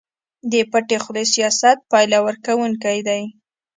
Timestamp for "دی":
3.07-3.21